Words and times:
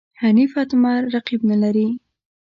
حنیف 0.21 0.53
اتمر 0.61 1.01
رقیب 1.13 1.41
نه 1.49 1.57
لري. 1.63 1.87